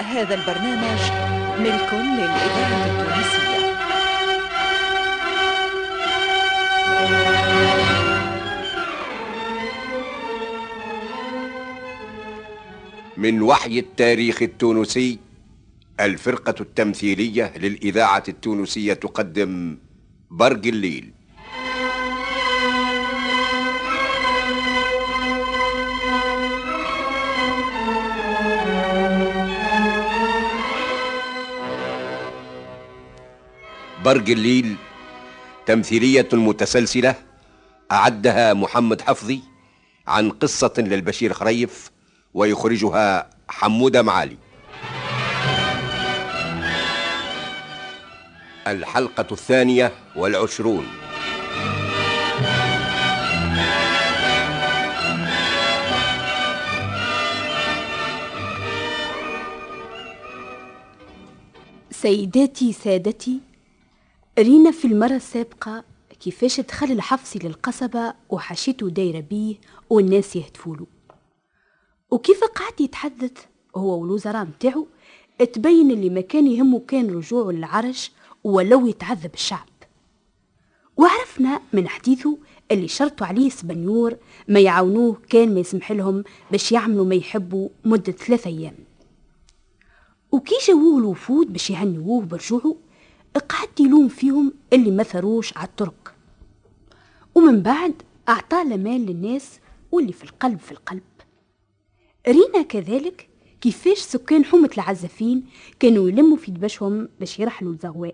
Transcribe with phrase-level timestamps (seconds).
[0.00, 1.00] هذا البرنامج
[1.60, 3.56] ملك للإذاعة التونسية.
[13.16, 15.18] من وحي التاريخ التونسي
[16.00, 19.78] الفرقة التمثيلية للإذاعة التونسية تقدم
[20.30, 21.15] برق الليل.
[34.06, 34.76] برق الليل
[35.66, 37.14] تمثيلية متسلسلة
[37.92, 39.40] أعدها محمد حفظي
[40.06, 41.90] عن قصة للبشير خريف
[42.34, 44.36] ويخرجها حمودة معالي.
[48.66, 50.86] الحلقة الثانية والعشرون.
[61.90, 63.45] سيداتي سادتي
[64.38, 65.84] رينا في المرة السابقة
[66.20, 69.54] كيفاش دخل الحفصي للقصبة وحشيته دايرة بيه
[69.90, 70.86] والناس يهتفولو.
[72.10, 73.32] وكيف قعد يتحدث
[73.76, 74.86] هو والوزراء متاعو
[75.52, 78.12] تبين اللي ما كان يهمه كان رجوعه للعرش
[78.44, 79.68] ولو يتعذب الشعب.
[80.96, 82.38] وعرفنا من حديثه
[82.70, 84.16] اللي شرطوا عليه سبنيور
[84.48, 88.74] ما يعاونوه كان ما يسمح لهم باش يعملوا ما يحبوا مدة ثلاثة أيام.
[90.32, 92.76] وكي جاووه الوفود باش يهنيوه برجوعه
[93.38, 96.14] قعد يلوم فيهم اللي ما ثروش على الطرق
[97.34, 97.94] ومن بعد
[98.28, 99.60] أعطاه الأمان للناس
[99.92, 101.02] واللي في القلب في القلب.
[102.28, 103.28] رينا كذلك
[103.60, 105.46] كيفاش سكان حومة العزافين
[105.80, 108.12] كانوا يلموا في دبشهم باش يرحلوا الزغوان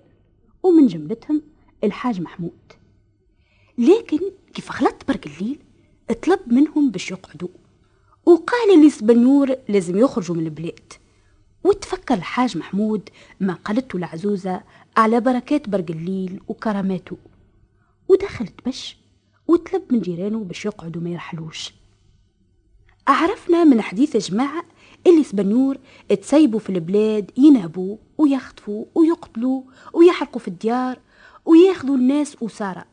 [0.63, 1.43] ومن جملتهم
[1.85, 2.73] الحاج محمود.
[3.79, 4.19] لكن
[4.55, 5.59] كيف خلط برق الليل؟
[6.27, 7.49] طلب منهم باش يقعدوا.
[8.27, 10.93] وقال لسبنور لازم يخرجوا من البلاد.
[11.65, 13.09] وتفكر الحاج محمود
[13.41, 14.63] ما قالته العزوزة
[14.97, 17.17] على بركات برق الليل وكراماته.
[18.09, 18.97] ودخل تبش
[19.49, 21.75] وطلب من جيرانه باش يقعدوا ما يرحلوش.
[23.07, 24.65] عرفنا من حديث جماعة
[25.07, 25.79] اللي سبنور
[26.23, 29.63] تسيبوا في البلاد ينهبوا ويخطفوا ويقتلوا
[29.93, 30.99] ويحرقوا في الديار
[31.45, 32.85] وياخذوا الناس أسارة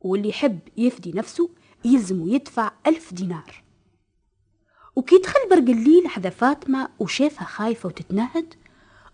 [0.00, 1.50] واللي يحب يفدي نفسه
[1.84, 3.65] يلزمه يدفع ألف دينار.
[4.96, 8.54] وكي دخل برق الليل حدا فاطمة وشافها خايفة وتتنهد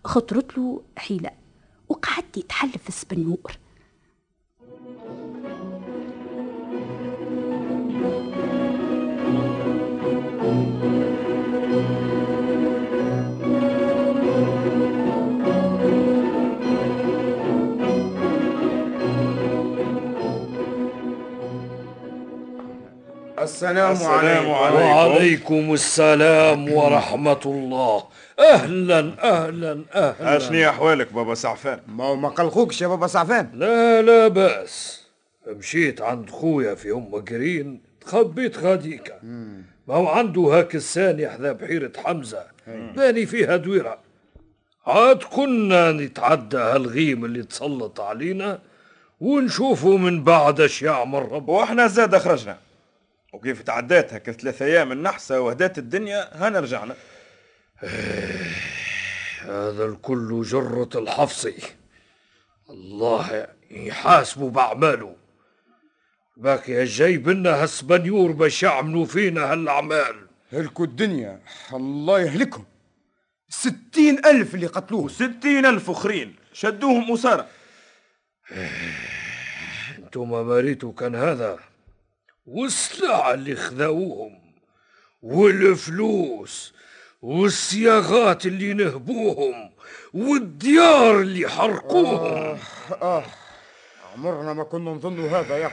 [0.05, 1.31] خطرت له حيلة
[1.89, 3.57] وقعد يتحلف السبنور.
[23.43, 24.81] السلام, السلام عليكم.
[24.81, 28.03] وعليكم السلام ورحمة الله.
[28.39, 30.37] أهلا أهلا أهلا.
[30.37, 33.49] اشني أحوالك بابا سعفان؟ ما هو ما قلقوكش يا بابا سعفان.
[33.53, 35.03] لا لا بأس.
[35.47, 39.19] مشيت عند خويا في أم قرين تخبيت غاديكا
[39.87, 42.43] ما هو عنده هاك الثاني حذا بحيرة حمزة.
[42.67, 43.97] باني فيها دويرة.
[44.87, 48.59] عاد كنا نتعدى هالغيم اللي تسلط علينا
[49.21, 52.57] ونشوفوا من بعد اش يعمل رب وإحنا زاد خرجنا
[53.33, 56.95] وكيف تعديت هكا ثلاث أيام النحسة وهدأت الدنيا هنا رجعنا
[59.43, 61.55] هذا الكل جرة الحفصي
[62.69, 65.15] الله يحاسبه بأعماله.
[66.37, 70.27] باقي جايب لنا هالسبنيور باش يعملوا فينا هالأعمال.
[70.51, 71.39] هلكوا الدنيا.
[71.73, 72.65] الله يهلكهم.
[73.49, 76.35] ستين ألف اللي قتلوه وستين ألف أخرين.
[76.53, 77.47] شدوهم أسارة.
[79.99, 81.59] أنتم ما ريتوا كان هذا.
[82.45, 84.53] والسلع اللي خذوهم
[85.21, 86.73] والفلوس
[87.21, 89.73] والصياغات اللي نهبوهم
[90.13, 92.59] والديار اللي حرقوهم.
[93.01, 93.25] آه
[94.13, 95.71] عمرنا ما كنا نظن هذا يا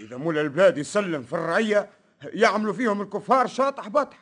[0.00, 1.88] إذا مولا البلاد يسلم في الرعية
[2.22, 4.18] يعملوا فيهم الكفار شاطح باطح.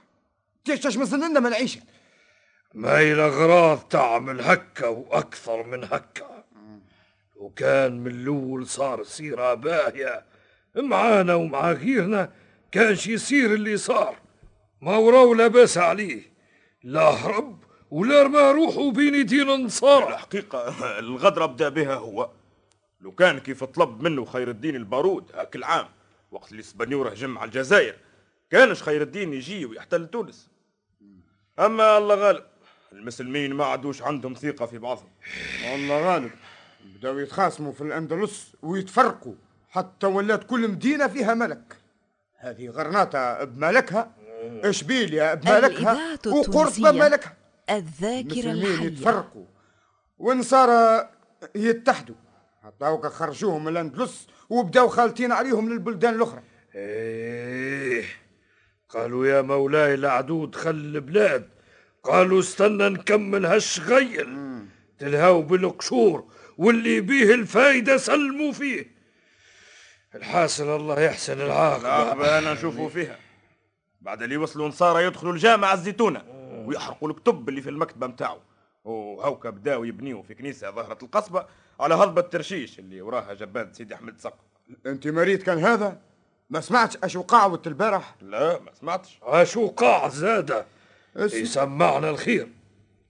[0.65, 1.79] تيش من لنا ما نعيش
[2.75, 6.45] ما هي الأغراض تعمل هكا وأكثر من هكا
[7.37, 10.30] وكان من الأول صار سيرة باهية
[10.77, 12.33] معانا ومع غيرنا
[12.73, 14.17] كانش يصير اللي صار.
[14.81, 16.23] ما وراو لاباس عليه.
[16.85, 20.69] لا هرب ولا رمى روحه بين دين نصارى الحقيقة
[20.99, 22.31] الغدرة بدا بها هو.
[23.01, 25.87] لو كان كيف طلب منه خير الدين البارود هاك العام
[26.31, 27.95] وقت اللي سبنيور هجم على الجزائر
[28.51, 30.51] كانش خير الدين يجي ويحتل تونس.
[31.59, 32.45] أما الله غالب
[32.93, 35.09] المسلمين ما عادوش عندهم ثقة في بعضهم.
[35.73, 36.31] والله غالب.
[36.85, 39.35] بداو يتخاصموا في الأندلس ويتفرقوا.
[39.71, 41.77] حتى ولات كل مدينة فيها ملك.
[42.39, 44.11] هذه غرناطة بملكها.
[44.65, 47.37] إشبيليا بملكها الإذاعة وقرطبة بملكها
[47.71, 48.87] الذاكرة مسلمين الحية.
[48.87, 49.45] يتفرقوا؟
[50.19, 51.11] والنصارى
[51.55, 52.15] يتحدوا.
[52.65, 56.43] حتى هوكا خرجوهم من الأندلس وبداو خالطين عليهم للبلدان الأخرى.
[56.75, 58.05] إيه.
[58.89, 61.49] قالوا يا مولاي العدو دخل البلاد.
[62.03, 64.39] قالوا استنى نكمل هالشغيل.
[64.99, 66.25] تلهاو بالقشور.
[66.59, 69.00] واللي بيه الفايدة سلموا فيه.
[70.15, 71.81] الحاصل الله يحسن العاقبة.
[71.87, 73.19] العاقبة أنا نشوفوا فيها.
[74.01, 76.23] بعد اللي وصلوا نصارى يدخلوا الجامعة الزيتونة
[76.67, 78.39] ويحرقوا الكتب اللي في المكتبة متاعو
[78.85, 81.47] وهوكا بداوا يبنيوا في كنيسة ظهرة القصبة
[81.81, 84.39] على هضبة ترشيش اللي وراها جبان سيدي أحمد سقا
[84.87, 85.99] أنت مريض كان هذا؟
[86.51, 89.19] ما سمعتش اش وقعوت البارح؟ لا ما سمعتش.
[89.23, 90.67] عاشو قاع زادة
[91.17, 92.49] اس- يسمعنا الخير.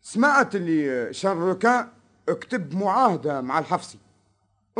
[0.03, 1.89] سمعت اللي شارلوكان
[2.27, 3.99] كتب معاهدة مع الحفصي.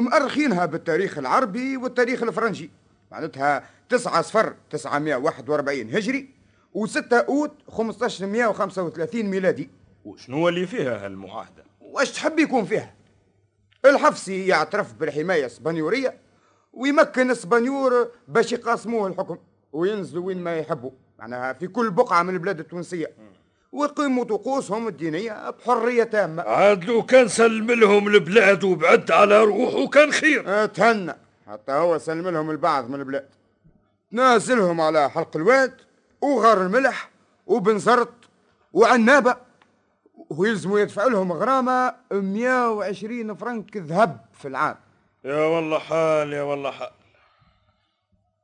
[0.01, 2.71] مؤرخينها بالتاريخ العربي والتاريخ الفرنجي.
[3.13, 6.29] معناتها 9 صفر 941 هجري
[6.77, 9.71] و6 أوت 1535 ميلادي.
[10.05, 12.95] وشنو اللي فيها هالمعاهدة؟ واش تحب يكون فيها؟
[13.85, 16.19] الحفصي يعترف بالحماية الاسبانيورية
[16.73, 19.39] ويمكن اسبانيور باش يقاسموه الحكم
[19.73, 20.91] وينزلوا وين ما يحبوا.
[21.19, 23.11] معناها في كل بقعة من البلاد التونسية.
[23.73, 26.43] ويقيموا طقوسهم الدينية بحرية تامة.
[26.43, 30.45] عاد لو كان سلم لهم البلاد وبعد على روحه كان خير.
[30.47, 31.15] آه، تهنى
[31.47, 33.29] حتى هو سلم لهم البعض من البلاد.
[34.11, 35.75] نازلهم على حلق الواد
[36.21, 37.11] وغار الملح
[37.47, 38.13] وبنزرت
[38.73, 39.37] وعنابة.
[40.31, 44.77] ويلزموا يدفع لهم غرامة 120 فرنك ذهب في العام.
[45.25, 46.91] يا والله حال يا والله حال.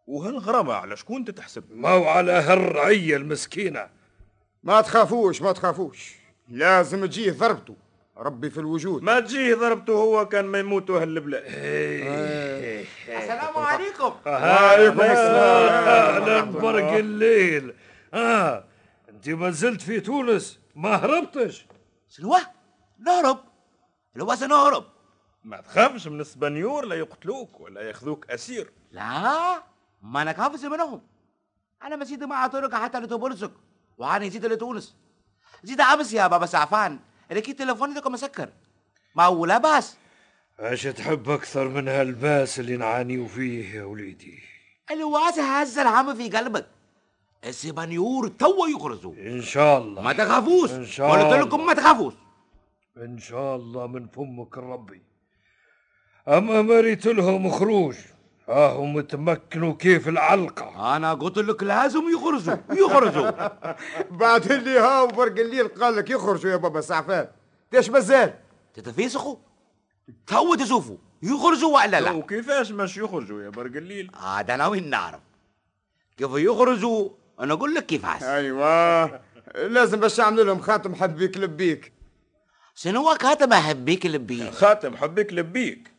[0.06, 3.95] وهالغرامة على شكون تتحسب؟ ما هو على هالرعية المسكينة.
[4.66, 6.14] ما تخافوش ما تخافوش.
[6.48, 7.76] لازم تجيه ضربته.
[8.16, 9.02] ربي في الوجود.
[9.02, 14.14] ما تجيه ضربته هو كان ما يموتوا هالبلاد السلام عليكم.
[14.26, 15.84] وعليكم السلام.
[15.84, 17.74] أهلا برق الليل.
[18.14, 18.64] آه
[19.08, 21.66] أنت ما زلت في تونس ما هربتش.
[22.08, 22.36] شنو
[22.98, 23.38] نهرب.
[24.14, 24.84] لو سنهرب؟
[25.44, 28.72] ما تخافش من اسبانيور لا يقتلوك ولا يأخذوك أسير.
[28.92, 29.62] لا
[30.02, 31.02] ما أنا كافز منهم.
[31.82, 33.52] أنا مسيت مع طرق حتى لتبرزك
[33.98, 34.94] وعني زيد لتونس.
[35.62, 36.98] زيد امس يا بابا سعفان.
[37.30, 38.48] لقيت تليفوني ده مسكر.
[39.14, 39.96] ما هو لا بأس.
[40.60, 44.42] إيش تحب أكثر من هالباس اللي نعانيو فيه يا وليدي.
[44.90, 46.66] الواسع هز الهم في قلبك.
[47.44, 50.02] السبانيور توا يخرجوا إن شاء الله.
[50.02, 50.70] ما تخافوش.
[50.70, 51.40] إن شاء قلت الله.
[51.40, 52.14] لكم ما تخافوش.
[52.96, 55.02] إن شاء الله من فمك ربي.
[56.28, 57.96] أما مريت لهم خروج
[58.48, 63.30] راهم تمكنوا كيف العلقة؟ أنا قلت لك لازم يخرجوا يخرجوا.
[64.20, 67.28] بعد اللي هاو برق الليل قال لك يخرجوا يا بابا سعفان.
[67.70, 68.34] تيش مازال
[68.74, 69.36] تتفيسخوا؟
[70.26, 75.20] تو تشوفوا يخرجوا ولا لا؟ وكيفاش مش يخرجوا يا برق الليل؟ عاد أنا وين نعرف.
[76.16, 77.08] كيف يخرجوا؟
[77.40, 78.22] أنا أقول لك كيفاش.
[78.22, 79.20] أيوه.
[79.54, 81.92] لازم باش أعمل لهم خاتم حبيك لبيك.
[82.74, 85.95] شنو كاتب احبيك لبيك؟ خاتم حبيك لبيك.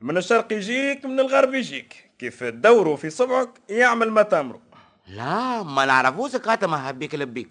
[0.00, 2.10] من الشرق يجيك من الغرب يجيك.
[2.18, 4.60] كيف تدوروا في صبعك يعمل ما تأمروا.
[5.06, 7.48] لا ما نعرفوش كاتم احبيك لبيك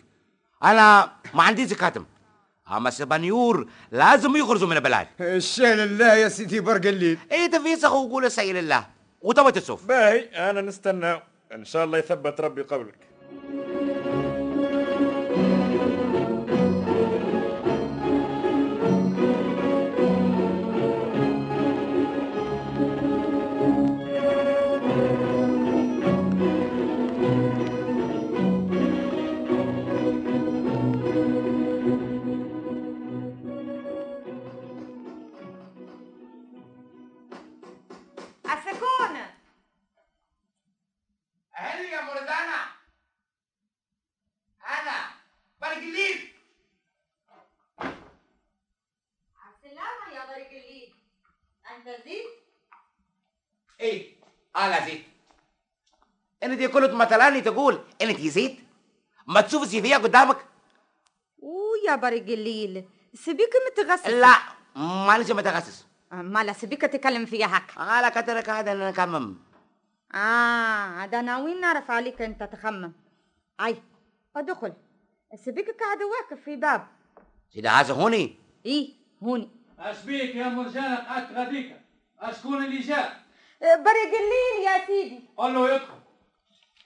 [0.63, 2.05] أنا ما عنديش كاتم
[2.71, 5.07] أما السبانيور لازم يخرجوا من البلاد.
[5.21, 7.17] الشان الله يا سيدي برق الليل.
[7.31, 8.87] إيه تفيسخوا وقول سيد الله.
[9.21, 9.85] وتوا تشوف.
[9.85, 11.21] باهي أنا نستنى.
[11.53, 12.97] إن شاء الله يثبت ربي قولك
[53.79, 54.15] إيه
[54.57, 55.05] أنا زيت
[56.43, 58.59] انت دي كلت مثلاني تقول انت زيت
[59.27, 60.37] ما تشوف فيها قدامك؟
[61.39, 62.85] ويا برق الليل.
[63.13, 64.19] سبيك متغسل.
[64.19, 64.37] لا
[64.75, 69.35] ما لسه متغسس مالا سبيك تتكلم فيها هك على كترك هذا أنا كمم
[70.13, 72.93] آه هذا أنا وين نعرف عليك أنت تخمم؟
[73.61, 73.83] أي
[74.35, 74.73] أدخل.
[75.45, 76.87] سبيك قاعد واقف في باب.
[77.53, 78.35] سيدي هذا هوني.
[78.65, 78.93] إيه
[79.23, 79.56] هوني.
[79.79, 81.81] اش بيك يا مرجانة قعدت غاديك
[82.19, 83.23] اشكون اللي جاء
[83.61, 85.99] برق الليل يا سيدي قال له يدخل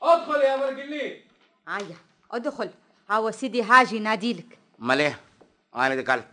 [0.02, 1.24] ادخل يا برق الليل
[1.68, 1.96] أي
[2.32, 2.70] ادخل
[3.12, 5.20] هو سيدي هاجي ناديلك ماليه
[5.76, 6.28] أنا دخلت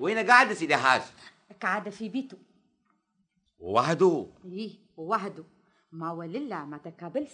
[0.00, 1.02] وين قاعد سيدي حاج
[1.62, 2.36] قاعد في بيته
[3.60, 5.44] وحده إيه وحده
[5.92, 7.30] ما ولله ما تقابلش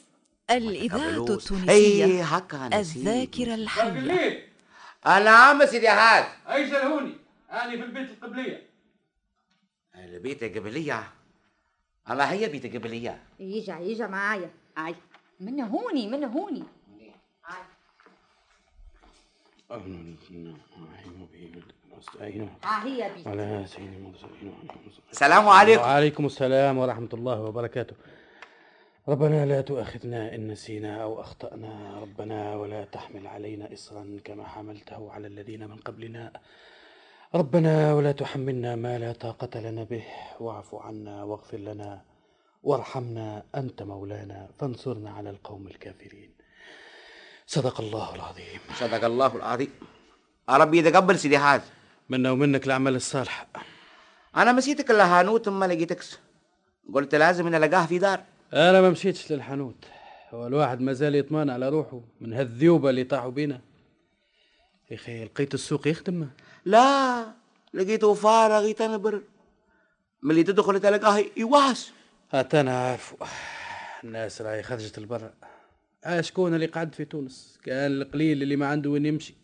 [0.51, 1.33] الإذاعة.
[1.33, 2.23] التونسية
[2.69, 2.75] نسيت.
[2.75, 3.89] الذاكرة الحية.
[3.89, 4.43] الليل
[5.07, 6.25] نعم سيدي هاد.
[6.49, 7.15] أي جلهوني
[7.53, 8.67] اني في البيت القبلية.
[9.95, 11.11] البيت القبلية.
[12.11, 14.51] الله هي بيت القبلية؟ يجا يجا معايا.
[14.79, 14.95] أي.
[15.41, 16.65] من هوني من هوني.
[19.71, 22.51] المرسلين
[25.11, 25.83] السلام عليكم.
[25.83, 27.95] وعليكم السلام ورحمة الله وبركاته.
[29.09, 32.01] ربنا لا تؤاخذنا إن نسينا أو أخطأنا.
[32.01, 36.33] ربنا ولا تحمل علينا إصرا كما حملته على الذين من قبلنا.
[37.35, 40.05] ربنا ولا تحملنا ما لا طاقة لنا به.
[40.41, 42.03] واعف عنا واغفر لنا
[42.63, 44.49] وارحمنا أنت مولانا.
[44.59, 46.31] فانصرنا على القوم الكافرين.
[47.47, 48.61] صدق الله العظيم.
[48.75, 49.71] صدق الله العظيم.
[50.51, 51.63] ربي يتقبل سيدي هاد
[52.09, 53.47] منا ومنك الأعمال الصالحة.
[54.37, 56.19] أنا مسيتك الا هانوت ما لقيتكش
[56.95, 58.21] قلت لازم ان القاه في دار.
[58.53, 59.85] أنا ما مشيتش للحانوت.
[60.31, 63.61] هو الواحد ما زال يطمن على روحه من هالذيوبه اللي طاحوا بينا.
[64.91, 66.29] يا أخي لقيت السوق يخدم؟
[66.65, 67.27] لا
[67.75, 69.23] لقيته فارغ يتنبر.
[70.23, 71.93] ملي تدخل تلقاه يوهس
[72.31, 73.17] هات أنا عارفه
[74.05, 75.31] الناس راهي خرجت البر
[76.05, 77.59] آه شكون اللي قعد في تونس.
[77.65, 79.35] كان القليل اللي ما عنده وين يمشي.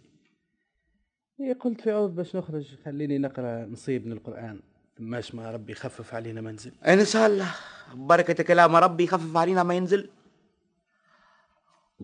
[1.41, 2.75] إيه قلت في عوض باش نخرج.
[2.85, 4.61] خليني نقرأ نصيب من القرآن.
[4.99, 7.55] ثماش ما ربي يخفف علينا منزل إن شاء الله.
[7.95, 10.11] بركة كلام ربي يخفف علينا ما ينزل.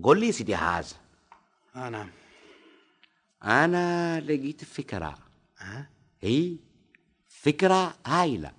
[0.02, 0.96] قول لي سيدي هاز
[1.76, 2.10] آه نعم.
[3.44, 5.18] أنا لقيت فكرة.
[5.58, 6.56] ها هي
[7.28, 8.52] فكرة هايلة.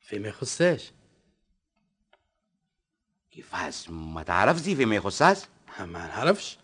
[0.00, 0.92] فيما يخصاش
[3.30, 5.38] كيفاش ما تعرف زي فيما يخصاش
[5.80, 6.58] ما نعرفش.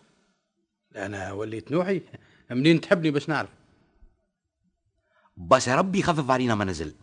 [0.95, 2.01] أنا وليت نوحي
[2.49, 3.49] منين تحبني باش نعرف؟
[5.37, 6.93] بس ربي يخفف علينا ما نزل.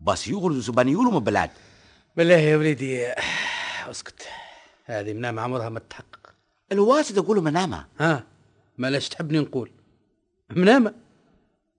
[0.00, 1.50] بس يغرزوا سبانيولو من البلاد
[2.16, 3.06] بالله يا وليدي
[3.90, 4.28] اسكت.
[4.84, 6.34] هذه منامة عمرها ما تتحقق.
[6.72, 8.24] الواسد يقولوا منامة ها
[8.78, 9.70] ما لاش تحبني نقول؟
[10.50, 10.94] منامة.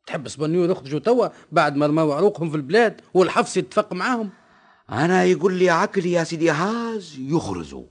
[0.05, 4.29] تحب اسبانيول يخرجوا توا بعد ما رماو عروقهم في البلاد والحفص يتفق معاهم.
[4.89, 7.85] أنا يقول لي عقلي يا سيدي هاز يخرجوا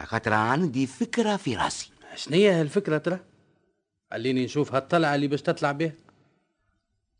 [0.00, 1.90] لخاطر عندي فكرة في راسي.
[2.14, 3.20] شنية هالفكرة ترى؟
[4.10, 5.92] خليني نشوف هالطلعة اللي باش تطلع بها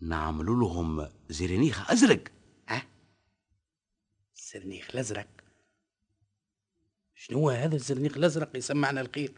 [0.01, 2.21] نعملوا لهم زرنيخ أزرق.
[2.69, 2.83] ها؟
[4.39, 5.27] الزرنيخ الأزرق؟
[7.15, 9.33] شنو هو هذا الزرنيخ الأزرق يسمعنا الخير؟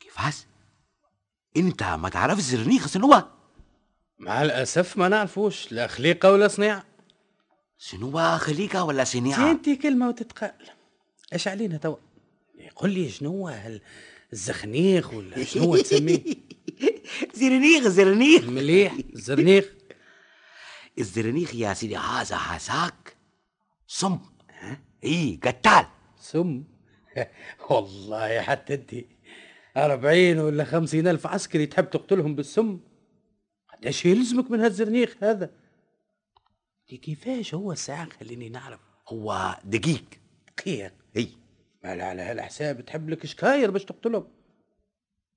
[0.00, 0.46] كيفاش
[1.56, 3.28] أنت ما تعرف الزرنيخ شنو هو؟
[4.18, 6.84] مع الأسف ما نعرفوش لا خليقة ولا صنيعه
[7.78, 10.52] شنو هو خليقة ولا صنيعة انت كلمة وتتقال.
[11.32, 11.96] إيش علينا توا؟
[12.76, 13.80] قل لي شنو هو هال-
[14.32, 16.22] الزخنيخ ولا شنو تسميه؟
[17.34, 18.44] زرنيخ زرنيخ.
[18.44, 19.72] مليح الزرنيخ
[20.98, 23.16] الزرنيخ يا سيدي هذا حساك
[23.86, 24.18] صم.
[24.50, 25.86] ها اي قتال.
[26.20, 26.64] سم
[27.70, 28.94] والله حتى أنت
[29.76, 32.80] أربعين ولا خمسين ألف عسكري تحب تقتلهم بالسم
[33.72, 35.50] قداش يلزمك من هالزرنيخ هذا؟
[36.88, 38.80] دي كيفاش هو الساعة خليني نعرف.
[39.08, 40.04] هو دقيق.
[40.58, 40.92] دقيق.
[41.16, 41.28] اي
[41.84, 44.28] ما على هالحساب تحب لك شكاير باش تقتلهم.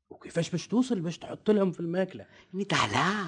[0.09, 3.25] وكيفاش باش توصل باش تحط لهم في الماكلة؟ نتعلا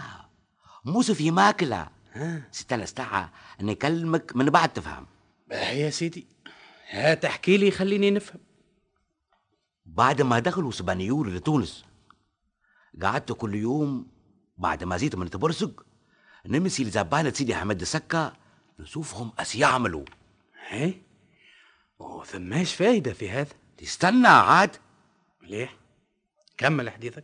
[0.85, 5.07] موسى في ماكلة ها؟ ستة ساعة نكلمك من بعد تفهم.
[5.49, 6.27] باهي يا سيدي.
[6.89, 8.39] هات احكي لي خليني نفهم.
[9.85, 11.85] بعد ما دخلوا سبانيول لتونس
[13.01, 14.07] قعدت كل يوم
[14.57, 15.85] بعد ما زيت من تبرسق
[16.45, 18.33] نمسي لزبالة سيدي حمد السكة
[18.79, 20.05] نشوفهم أس يعملوا.
[20.67, 20.93] هي
[21.99, 24.75] وثماش فايدة في هذا؟ تستنى عاد.
[25.41, 25.80] مليح.
[26.61, 27.23] كمل حديثك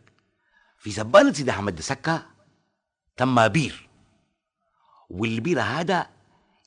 [0.77, 2.25] في زبالة سيدي حمد السكة
[3.17, 3.89] تم بير
[5.09, 6.09] والبير هذا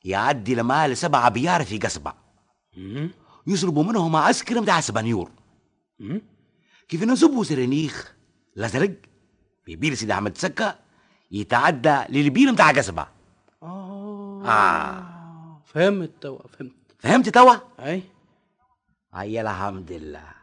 [0.03, 2.13] يعدي لمال سبعة بيار في قصبة.
[3.47, 5.31] يشربوا منهم عسكر متاع سبانيور
[5.99, 6.21] مم.
[6.89, 8.15] كيف نصبوا زرنيخ
[8.57, 8.93] الازرق
[9.65, 10.75] في بير سيدي أحمد سكة
[11.31, 13.07] يتعدى للبير متاع قصبة
[13.63, 14.43] آه.
[14.45, 15.61] آه.
[15.65, 18.03] فهمت توا فهمت فهمت توا؟ أي
[19.13, 20.40] هيا الحمد لله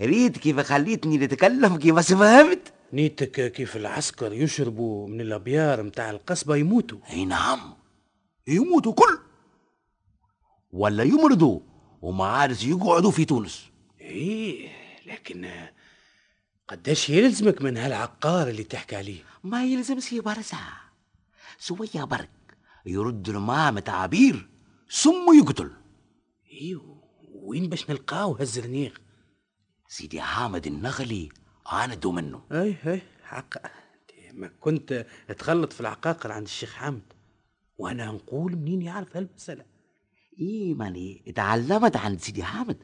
[0.00, 6.98] ريت كيف خليتني نتكلم كيف فهمت نيتك كيف العسكر يشربوا من الأبيار متاع القصبة يموتوا.
[7.10, 7.74] أي نعم.
[8.46, 9.18] يموتوا كل.
[10.70, 11.60] ولا يمرضوا
[12.02, 13.70] وما عارف يقعدوا في تونس.
[14.00, 14.68] إيه
[15.06, 15.50] لكن
[16.68, 20.56] قداش يلزمك من هالعقار اللي تحكي عليه؟ ما يلزم سي برسا
[21.58, 22.30] شوية برك.
[22.86, 24.48] يرد الماء متاع بير
[24.90, 25.70] ثم يقتل.
[26.52, 27.02] إيوه
[27.34, 29.05] وين باش نلقاو هالزرنيخ
[29.88, 31.28] سيدي حامد النغلي
[31.66, 32.42] عاندوا منه.
[32.52, 33.54] أي أي حق.
[34.32, 35.06] ما كنت
[35.38, 37.12] تخلط في العقاقر عند الشيخ حامد.
[37.78, 39.64] وأنا نقول منين يعرف هالمسألة؟
[40.40, 42.76] إيه ماني اتعلمت عند سيدي حامد.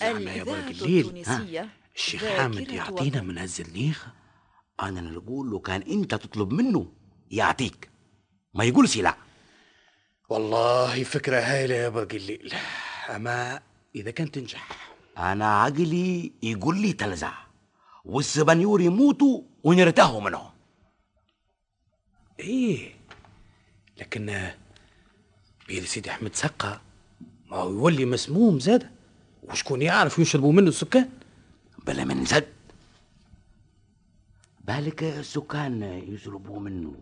[0.00, 3.22] زعما يا برق الليل التونسية الشيخ حامد يعطينا.
[3.22, 4.06] من هالزرنيخ
[4.82, 6.92] أنا نقول له كان أنت تطلب منه
[7.30, 7.90] يعطيك.
[8.54, 9.16] ما يقولش لا.
[10.28, 12.54] والله فكرة هايلة يا برق الليل
[13.10, 13.60] أما
[13.94, 14.87] إذا كانت تنجح.
[15.18, 17.32] أنا عقلي يقول لي تلزع
[18.04, 20.50] والسبنيور يموتوا ونرتاحوا منهم.
[22.40, 22.94] إيه
[23.96, 24.50] لكن
[25.68, 26.80] بيد سيدي أحمد سقة
[27.46, 28.90] ما هو يولي مسموم زاد
[29.42, 31.10] وشكون يعرف يشربوا منه السكان؟
[31.86, 32.48] بلا من زد
[34.64, 36.94] بالك السكان يشربوا منه.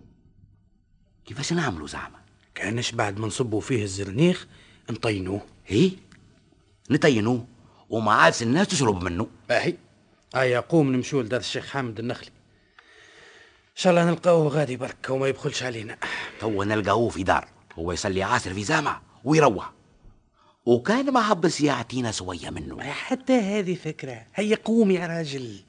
[1.24, 2.20] كيفاش نعملوا زعما؟
[2.54, 4.46] كأنش بعد ما نصبوا فيه الزرنيخ
[4.90, 5.46] نطينوه.
[5.66, 5.90] هي
[6.90, 7.46] نتينوه
[7.90, 9.26] وما عادش الناس تشرب منه.
[9.48, 9.74] باهي.
[10.34, 12.30] هيا قوم نمشوا لدار الشيخ حامد النخلي.
[13.76, 15.96] إن شاء الله نلقاوه غادي برك وما يبخلش علينا.
[16.40, 17.48] تو نلقاوه في دار.
[17.78, 19.72] هو يصلي عصر في جامع ويروح.
[20.66, 22.82] وكان ما حبس يعطينا شوية منه.
[22.82, 24.26] حتى هذه فكرة.
[24.34, 25.60] هيا قوم يا راجل.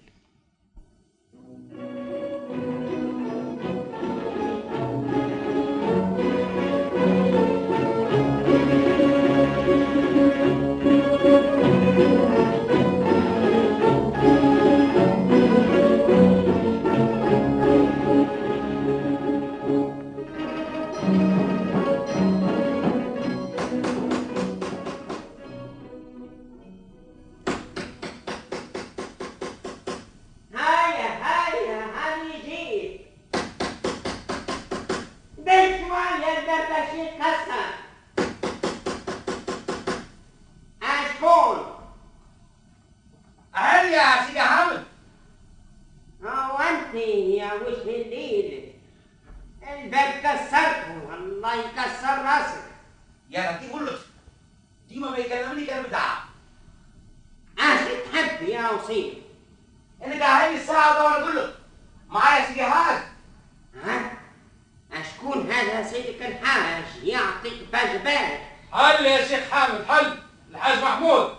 [65.52, 68.40] هذا سيدك الحاج يعطيك باجباج
[68.72, 70.18] حل يا شيخ حامد حل.
[70.52, 71.30] الحاج محمود.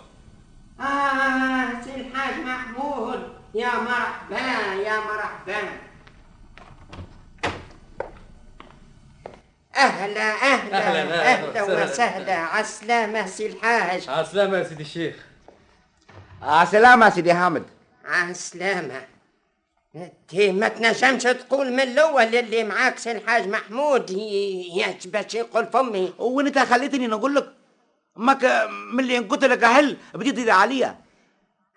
[0.79, 3.35] آه سي الحاج محمود.
[3.53, 5.79] يا مرحبا يا مرحبا.
[9.75, 12.35] أهلا أهلا أهلا، أهلا أهلا وسهلا.
[12.35, 14.09] عالسلامة سي الحاج.
[14.09, 15.15] عالسلامة يا سيدي الشيخ.
[16.71, 17.63] سلامة سيدي حامد.
[18.05, 19.01] عالسلامة
[20.27, 26.13] تي ما تنجمش تقول من الأول اللي معاك سي الحاج محمود ياش باش يقول فمي.
[26.17, 27.53] وانت خليتني نقول لك
[28.15, 28.43] ماك
[28.93, 30.97] من اللي قلت لك هل بديت تدعي عليا.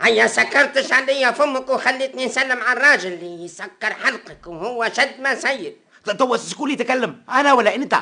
[0.01, 5.77] هيا سكرتش عليا فمك وخليتني نسلم على الراجل اللي يسكر حلقك وهو شد ما سيد.
[6.19, 7.95] تو شكون اللي يتكلم أنا ولا أنت.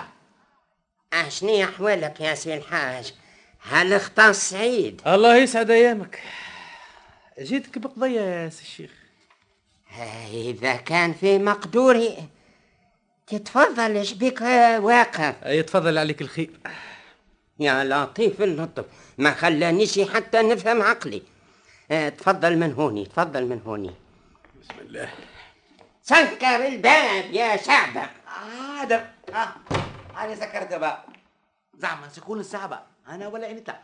[1.13, 3.15] اشني احوالك يا سي الحاج؟
[3.61, 6.23] هل اختار سعيد الله يسعد أيامك.
[7.41, 9.00] جيتك بقضية يا سي الشيخ.
[10.33, 12.29] إذا كان في مقدوري
[13.27, 14.41] تتفضل بك
[14.83, 16.51] واقف؟ يتفضل عليك الخير.
[17.61, 18.85] يا لطيف اللطف
[19.19, 21.23] ما خلانيش حتى نفهم عقلي.
[21.91, 23.95] آه، تفضل من هوني تفضل من هوني.
[24.61, 25.11] بسم الله.
[26.03, 28.03] سكر الباب يا شعبة.
[28.81, 29.53] هذا آه.
[30.19, 31.05] أنا سكرت بقى.
[31.79, 33.75] زعما شكون الساعة أنا ولا انت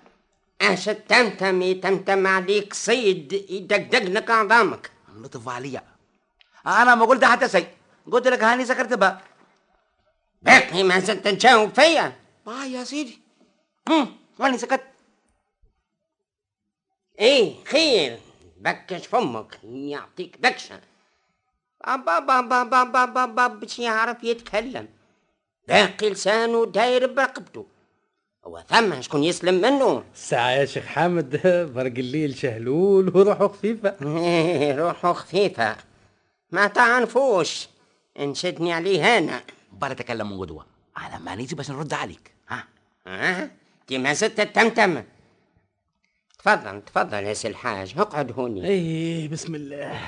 [0.60, 5.95] أش التمتم يتمتم عليك صيد يدقدق لك عظامك لطف عليا.
[6.66, 7.66] أنا ما قلت حتى شيء.
[8.12, 9.18] قلت لك هاني سكرت بقى.
[10.42, 12.12] باقي ما زلت تجاوب فيا.
[12.46, 13.18] با يا سيدي.
[13.88, 14.80] هم راني سكت.
[17.20, 18.18] إيه خير.
[18.60, 20.80] بكش فمك يعطيك بكشة.
[21.86, 24.88] بابا بابا بابا بابا باش يعرف يتكلم.
[25.68, 27.66] باقي لسانه داير برقبته.
[28.44, 31.40] هو ثم شكون يسلم منه؟ الساعة يا شيخ حامد
[31.74, 33.96] برق الليل شهلول وروحه خفيفة.
[34.82, 35.76] روحه خفيفة.
[36.56, 37.68] ما تعرفوش.
[38.18, 39.42] انشدني عليه أنا
[39.72, 40.66] بلا تكلم من قدوة
[40.98, 42.30] أنا ما نيجي باش نرد عليك.
[42.48, 42.64] ها؟
[43.06, 43.50] ها؟
[43.88, 45.04] دي ما زلت تتمتم
[46.38, 47.94] تفضل تفضل يا سي الحاج.
[47.98, 48.66] اقعد هوني.
[48.68, 50.00] إيه بسم الله.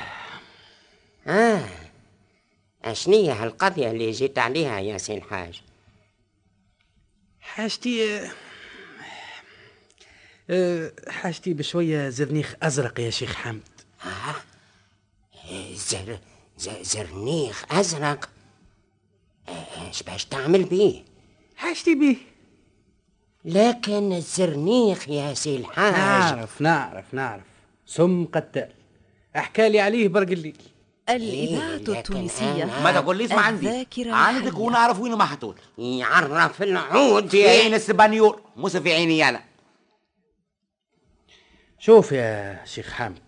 [1.27, 1.69] آه
[2.85, 5.63] أشنية هالقضية اللي جيت عليها يا سي الحاج؟
[7.41, 8.31] حاجتي آه،
[10.51, 13.63] آه، حاجتي بشوية زرنيخ أزرق يا شيخ حامد
[15.75, 16.19] زر ز-
[16.83, 18.29] زرنيخ أزرق.
[19.87, 21.03] إيش باش تعمل بيه؟
[21.57, 22.17] حاجتي بيه.
[23.45, 25.95] لكن الزرنيخ يا سي الحاج.
[26.35, 27.43] نعرف نعرف نعرف.
[27.87, 28.69] سم قتال.
[29.37, 30.57] احكالي عليه برق الليل.
[31.09, 32.65] الإذاعة لكن التونسية.
[32.65, 33.87] أنا- ما تقول لي اسمع عندي.
[33.97, 34.59] عندك.
[34.59, 39.45] ونعرف وين محطوط يعرف العود في عين السبانيور مش في عيني أنا
[41.79, 43.23] شوف يا شيخ حامد.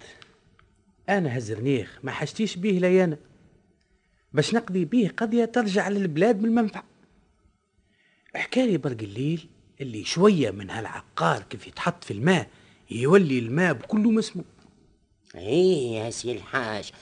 [1.18, 3.16] أنا هزرنيخ ما حشتيش بيه ليانا.
[4.33, 6.85] باش نقضي بيه قضية ترجع للبلاد بالمنفعه
[8.35, 9.49] حكالي برق الليل
[9.81, 12.49] اللي شوية من هالعقار كيف يتحط في الماء
[12.90, 14.44] يولي الماء بكل مسموم
[15.35, 16.92] إيه يا سي الحاج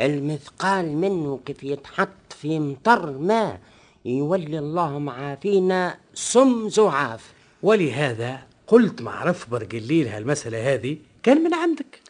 [0.00, 3.60] المثقال منه كيف يتحط في مطر ماء
[4.04, 7.32] يولي اللهم عافينا سم زعاف.
[7.62, 12.00] ولهذا قلت معرف برق الليل هالمسألة هذه كان من عندك.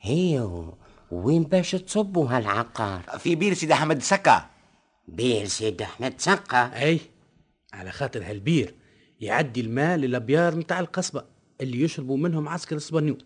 [0.00, 0.74] هيو
[1.10, 4.46] وين باش تصبوا هالعقار؟ في بير سيدي أحمد سكا
[5.08, 7.00] بير سيد أحمد سقا؟ أي
[7.72, 8.74] على خاطر هالبير
[9.20, 11.24] يعدي الماء للابيار متاع القصبة
[11.60, 13.18] اللي يشربوا منهم عسكر السبانيو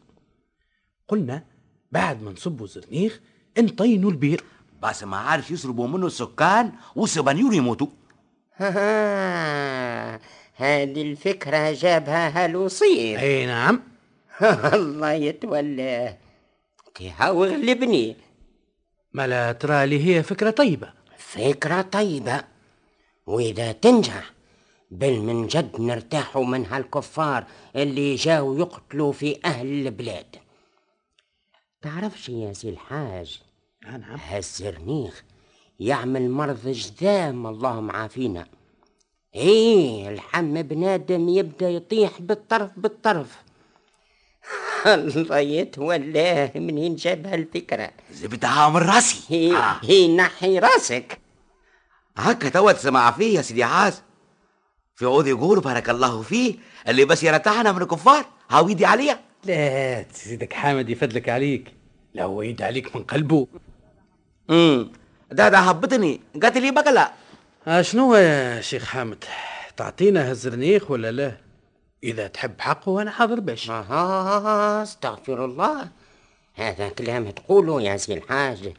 [1.09, 1.45] قلنا
[1.93, 3.21] بعد ما نصبوا زرنيخ
[3.59, 4.45] نطينوا البير.
[4.83, 7.87] بس ما عارف يشربوا منه السكان والسبانيور يموتوا.
[10.57, 13.19] هذه الفكرة جابها هالوصير.
[13.19, 13.83] أي نعم.
[14.75, 16.17] الله يتولاه.
[16.95, 18.17] تهاو غلبني
[19.13, 20.93] ما لا ترى لي هي فكرة طيبة.
[21.19, 22.45] فكرة طيبة؟
[23.27, 24.33] وإذا تنجح
[24.91, 30.37] بل من جد نرتاحوا من هالكفار اللي جاوا يقتلوا في أهل البلاد.
[31.83, 33.41] تعرفش يا سي الحاج
[33.83, 34.03] نعم.
[34.03, 35.25] هالزرنيخ
[35.81, 38.47] يعمل مرض جذام اللهم عافينا
[39.35, 43.44] إيه الحم بنادم يبدأ يطيح بالطرف بالطرف.
[44.87, 47.91] الله يتولاه منين جاب هالفكرة؟
[48.23, 49.21] جبتها من راسي.
[49.29, 49.81] هي, آه.
[49.83, 51.19] هي نحي راسك.
[52.17, 54.03] هكا توا تسمع فيه يا سيدي عاز.
[54.97, 56.55] في عود يقول بارك الله فيه
[56.89, 59.21] اللي بس يرتاحنا من الكفار هاو يدي عليا.
[59.45, 61.73] لا سيدك حامد يفدلك عليك.
[62.15, 63.47] لا هو يد عليك من قلبه.
[64.51, 64.93] امم
[65.31, 66.21] ده ده هبطني.
[66.43, 67.13] قالت لي بقى
[67.67, 69.25] آه شنو يا شيخ حامد؟
[69.77, 71.44] تعطينا هالزرنيخ ولا لا؟
[72.05, 73.71] إذا تحب حقه أنا حاضر باش.
[73.71, 75.89] آه استغفر الله.
[76.55, 78.73] هذا كلام تقوله يا سي الحاج.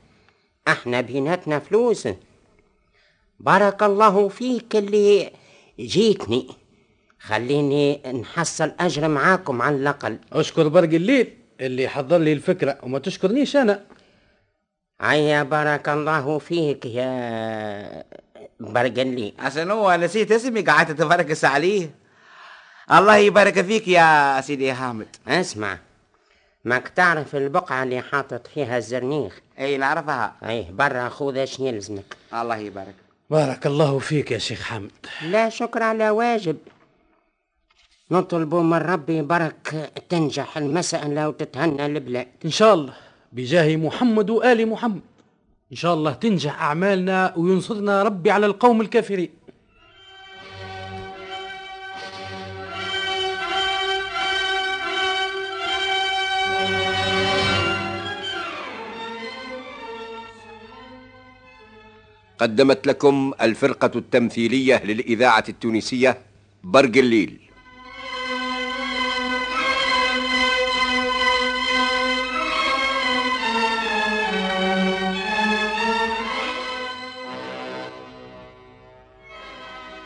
[0.67, 2.07] إحنا بيناتنا فلوس.
[3.39, 5.31] بارك الله فيك اللي
[5.79, 6.47] جيتني.
[7.19, 10.19] خليني نحصل أجر معاكم على الأقل.
[10.33, 13.85] أشكر برق الليل اللي حضر لي الفكرة وما تشكرنيش أنا.
[14.99, 18.03] عيا بارك الله فيك يا
[18.59, 22.04] برقلي عشان هو نسيت اسمي قعدت تفركس عليه.
[22.91, 25.07] الله يبارك فيك يا سيدي حامد.
[25.27, 25.77] اسمع
[26.65, 30.35] ماك تعرف البقعة اللي حاطط فيها الزرنيخ؟ إي نعرفها.
[30.43, 32.95] إيه برا خذ اش يلزمك؟ الله يبارك.
[33.29, 34.91] بارك الله فيك يا شيخ حامد.
[35.21, 36.57] لا شكر على واجب.
[38.11, 42.27] نطلب من ربي برك تنجح المسألة وتتهنى البلاد.
[42.45, 42.93] إن شاء الله.
[43.31, 45.01] بجاه محمد وآل محمد.
[45.71, 49.29] إن شاء الله تنجح أعمالنا وينصرنا ربي على القوم الكافرين.
[62.39, 66.17] قدمت لكم الفرقة التمثيلية للإذاعة التونسية
[66.63, 67.39] برق الليل.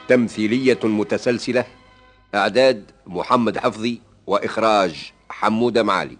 [0.07, 1.65] تمثيلية متسلسلة
[2.35, 6.17] إعداد محمد حفظي وإخراج حمودة معالي.